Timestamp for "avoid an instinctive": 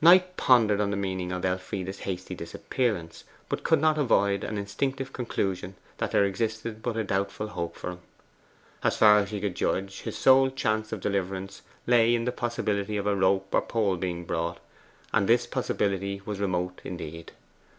3.98-5.12